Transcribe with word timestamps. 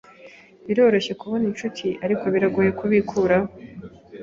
Biroroshye 0.65 1.13
kubona 1.21 1.43
inshuti, 1.49 1.87
ariko 2.05 2.23
biragoye 2.33 2.69
kubikuraho. 2.79 3.47